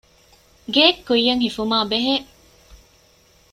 [0.73, 2.07] ގެއެއްކުއްޔަށް ހިފުމާބެހޭ